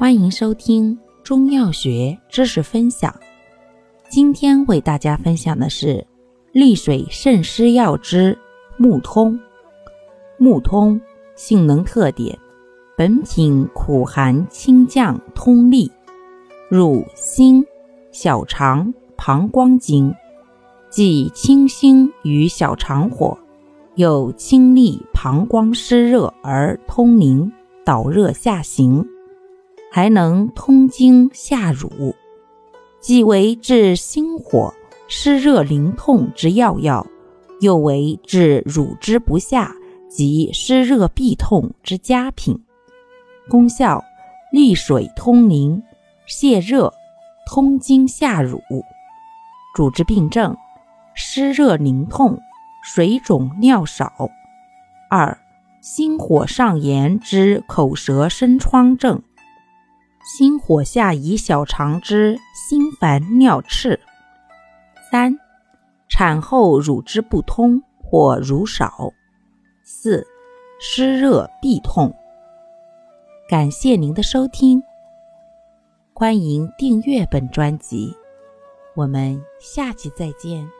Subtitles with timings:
[0.00, 3.14] 欢迎收听中药学知识分享。
[4.08, 6.02] 今天为大家分享的是
[6.52, 8.36] 利水渗湿药之
[8.78, 9.38] 木通。
[10.38, 10.98] 木通
[11.36, 12.34] 性能特点：
[12.96, 15.92] 本品苦寒清降通利，
[16.70, 17.62] 入心、
[18.10, 20.14] 小肠、膀胱经，
[20.88, 23.36] 即清心与小肠火，
[23.96, 27.52] 又清利膀胱湿热而通淋，
[27.84, 29.06] 导热下行。
[29.90, 32.14] 还能通经下乳，
[33.00, 34.72] 既为治心火、
[35.08, 37.04] 湿热淋痛之要药，
[37.60, 39.74] 又为治乳汁不下
[40.08, 42.56] 及湿热痹痛之佳品。
[43.48, 44.04] 功效：
[44.52, 45.82] 利水通淋、
[46.28, 46.92] 泻热、
[47.50, 48.60] 通经下乳。
[49.74, 50.56] 主治病症：
[51.14, 52.38] 湿热淋痛、
[52.84, 54.12] 水肿尿少。
[55.10, 55.36] 二、
[55.80, 59.20] 心火上炎之口舌生疮症。
[60.22, 63.98] 心火下移小肠之心烦尿赤。
[65.10, 65.36] 三、
[66.08, 69.12] 产后乳汁不通或乳少。
[69.82, 70.26] 四、
[70.78, 72.14] 湿热痹痛。
[73.48, 74.80] 感谢您的收听，
[76.12, 78.14] 欢迎订阅本专辑，
[78.94, 80.79] 我们下期再见。